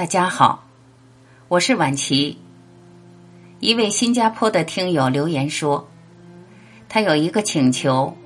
[0.00, 0.64] 大家好，
[1.48, 2.38] 我是婉琪。
[3.58, 5.90] 一位新加坡的听友留言说，
[6.88, 8.16] 他有一个请求：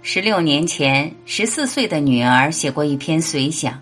[0.00, 3.80] 十六年前，十四岁的女儿写过一篇随想。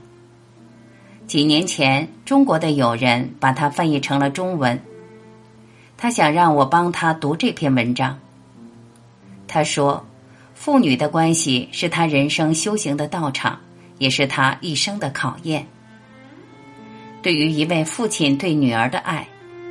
[1.27, 4.81] 几年前，中国的友人把它翻译成了中文。
[5.99, 8.19] 他想让我帮他读这篇文章。
[9.47, 10.07] 他说，
[10.55, 13.61] 父女的关系是他人生修行的道场，
[13.99, 15.67] 也是他一生的考验。
[17.27, 19.27] 对于一位父亲对女儿的爱，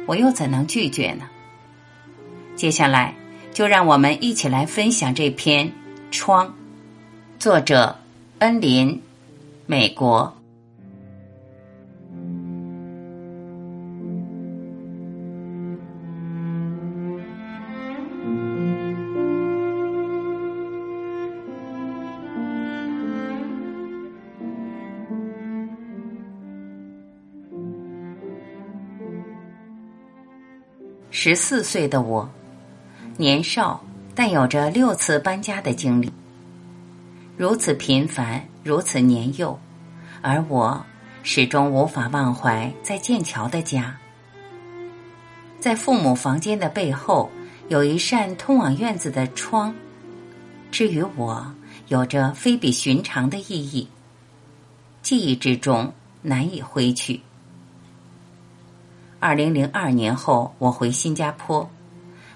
[0.07, 1.23] 我又怎能拒绝呢？
[2.53, 3.15] 接下来，
[3.53, 5.65] 就让我们一起来分享这篇
[6.11, 6.47] 《窗》，
[7.39, 7.97] 作者
[8.39, 9.01] 恩林，
[9.67, 10.35] 美国。
[31.17, 32.29] 十四岁的我，
[33.15, 33.81] 年少
[34.13, 36.11] 但有着六次搬家的经历，
[37.37, 39.57] 如此频繁，如此年幼，
[40.21, 40.85] 而我
[41.23, 43.95] 始终无法忘怀在剑桥的家。
[45.57, 47.31] 在父母房间的背后
[47.69, 49.73] 有一扇通往院子的窗，
[50.69, 51.49] 至于我，
[51.87, 53.87] 有着非比寻常的意义，
[55.01, 57.21] 记忆之中难以挥去。
[59.25, 61.67] 二零零二年后，我回新加坡，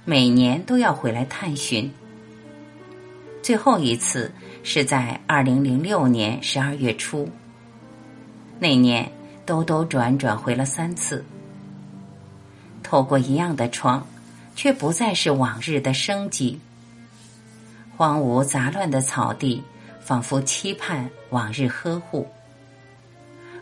[0.05, 1.87] 每年都要回来探寻。
[3.43, 4.31] 最后一次
[4.63, 7.29] 是在二零零六年十二月初。
[8.57, 9.07] 那年
[9.45, 11.23] 兜兜转转回了三次，
[12.81, 14.03] 透过一样的窗，
[14.55, 16.59] 却不再是往日的生机。
[17.95, 19.61] 荒芜杂乱的草地，
[19.99, 22.27] 仿佛期盼往日呵护，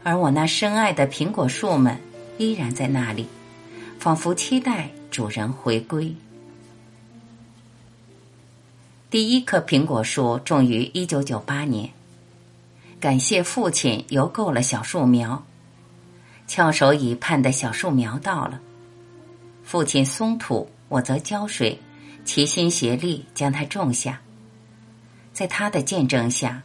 [0.02, 2.00] 而我那深爱的苹果树们。
[2.38, 3.28] 依然在那里，
[4.00, 6.16] 仿佛期待主人回归。
[9.10, 11.90] 第一棵苹果树种于一九九八年，
[13.00, 15.46] 感谢父亲邮购了小树苗，
[16.46, 18.60] 翘首以盼的小树苗到了，
[19.64, 21.80] 父亲松土，我则浇水，
[22.26, 24.20] 齐心协力将它种下。
[25.32, 26.64] 在他的见证下，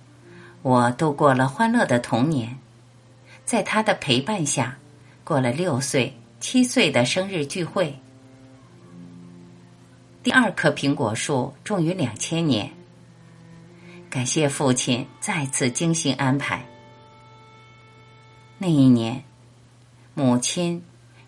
[0.63, 2.59] 我度过了欢乐的童年，
[3.45, 4.79] 在他的陪伴下。
[5.25, 7.97] 过了六岁、七岁的生日聚会。
[10.23, 12.73] 第二棵苹果树种于两千年，
[14.11, 16.65] 感谢父亲再次精心安排。
[18.59, 19.25] 那一年，
[20.15, 20.83] 母亲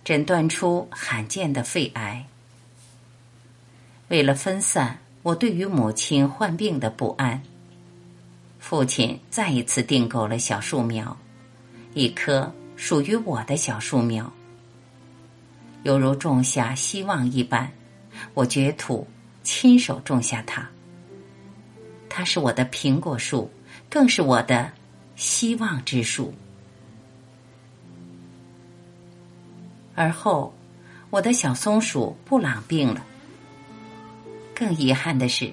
[0.05, 2.27] 诊断出罕见的肺癌。
[4.09, 7.43] 为了分散我对于母亲患病的不安，
[8.59, 11.17] 父亲再一次订购了小树苗，
[11.95, 12.53] 一棵。
[12.77, 14.33] 属于我的小树苗，
[15.85, 17.71] 犹如种下希望一般，
[18.35, 19.07] 我掘土，
[19.43, 20.69] 亲手种下它。
[22.09, 23.51] 它是我的苹果树，
[23.89, 24.71] 更是我的
[25.17, 26.33] 希望之树。
[29.95, 30.53] 而后，
[31.11, 33.05] 我的小松鼠布朗病了。
[34.55, 35.53] 更遗憾的是，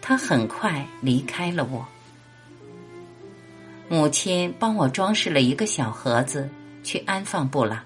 [0.00, 1.86] 它很快离开了我。
[3.88, 6.48] 母亲帮我装饰了一个小盒子，
[6.82, 7.84] 去安放布朗。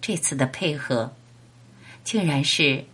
[0.00, 1.12] 这次的配合，
[2.04, 2.84] 竟然是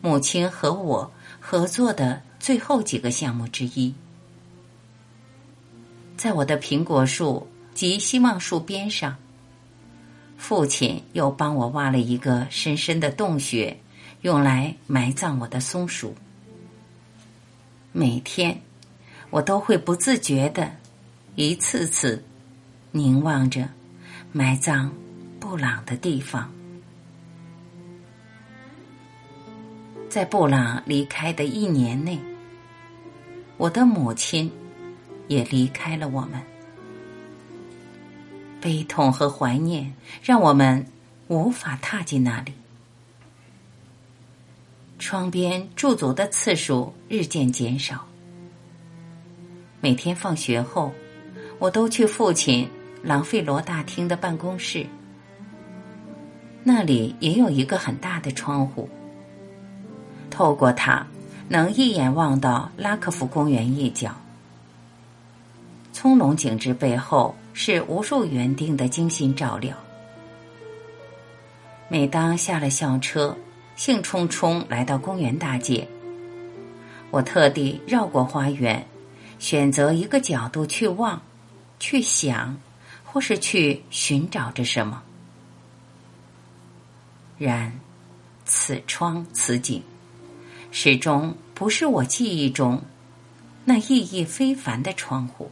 [0.00, 3.94] 母亲和我合作的最后几个项目之一。
[6.16, 9.16] 在我的苹果树及希望树边上，
[10.36, 13.78] 父亲又帮我挖了一个深深的洞穴，
[14.22, 16.14] 用来埋葬我的松鼠。
[17.92, 18.60] 每天。
[19.30, 20.72] 我都会不自觉的，
[21.34, 22.24] 一次次
[22.90, 23.68] 凝望着
[24.32, 24.92] 埋葬
[25.38, 26.50] 布朗的地方。
[30.08, 32.18] 在布朗离开的一年内，
[33.58, 34.50] 我的母亲
[35.26, 36.40] 也离开了我们。
[38.60, 40.84] 悲痛和怀念让我们
[41.28, 42.52] 无法踏进那里。
[44.98, 48.07] 窗边驻足的次数日渐减少。
[49.80, 50.92] 每天放学后，
[51.60, 52.68] 我都去父亲
[53.02, 54.84] 朗费罗大厅的办公室，
[56.64, 58.88] 那里也有一个很大的窗户，
[60.30, 61.06] 透过它
[61.48, 64.12] 能一眼望到拉克福公园一角。
[65.92, 69.76] 葱茏景致背后是无数园丁的精心照料。
[71.88, 73.36] 每当下了校车，
[73.76, 75.86] 兴冲冲来到公园大街，
[77.10, 78.84] 我特地绕过花园。
[79.38, 81.22] 选择一个角度去望，
[81.78, 82.56] 去想，
[83.04, 85.02] 或是去寻找着什么。
[87.38, 87.78] 然，
[88.44, 89.80] 此窗此景，
[90.70, 92.82] 始终不是我记忆中
[93.64, 95.50] 那意义非凡的窗户。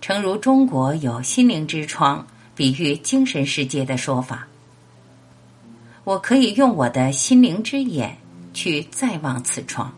[0.00, 2.26] 诚如中国有“心灵之窗”
[2.56, 4.46] 比喻精神世界的说法，
[6.04, 8.16] 我可以用我的心灵之眼
[8.54, 9.92] 去再望此窗。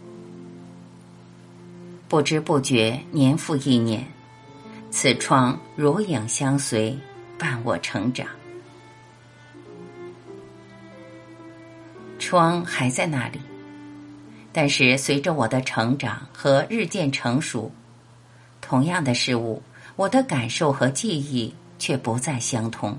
[2.08, 4.02] 不知不觉，年复一年，
[4.90, 6.96] 此窗如影相随，
[7.38, 8.26] 伴我成长。
[12.18, 13.38] 窗还在那里，
[14.52, 17.70] 但是随着我的成长和日渐成熟，
[18.60, 19.62] 同样的事物。
[19.96, 22.96] 我的感受和记忆却不再相同。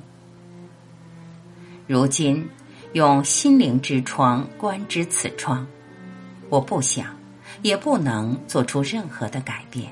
[1.87, 2.45] 如今
[2.91, 5.65] 用心灵之窗观之此窗，
[6.49, 7.15] 我不想，
[7.61, 9.91] 也不能做出任何的改变。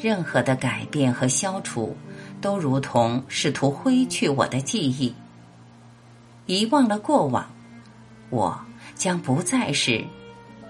[0.00, 1.96] 任何的改变和消除，
[2.40, 5.14] 都如同试图挥去我的记忆。
[6.46, 7.48] 遗忘了过往，
[8.30, 8.60] 我
[8.94, 10.04] 将不再是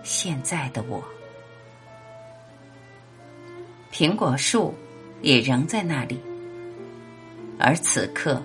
[0.02, 1.02] 现在的我。
[3.92, 4.74] 苹果树。
[5.22, 6.20] 也仍在那里，
[7.56, 8.42] 而此刻，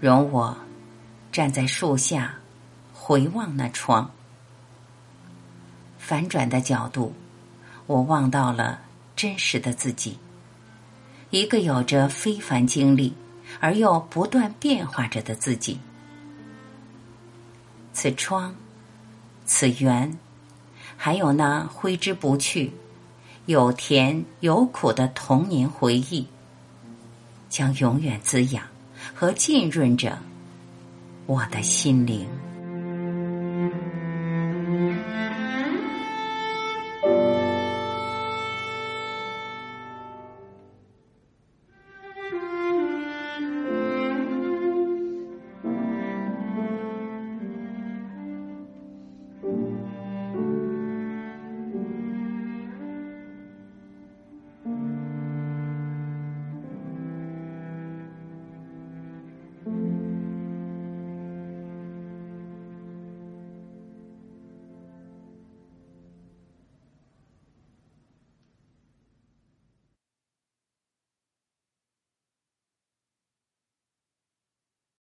[0.00, 0.56] 容我
[1.30, 2.34] 站在树下，
[2.94, 4.10] 回望那窗。
[6.06, 7.12] 反转的角度，
[7.88, 8.78] 我望到了
[9.16, 10.16] 真实的自己，
[11.30, 13.12] 一个有着非凡经历
[13.58, 15.80] 而又不断变化着的自己。
[17.92, 18.54] 此窗，
[19.46, 20.16] 此缘，
[20.96, 22.72] 还有那挥之不去。
[23.46, 26.24] 有甜有苦的童年回忆，
[27.48, 28.64] 将永远滋养
[29.12, 30.16] 和浸润着
[31.26, 32.28] 我的心灵。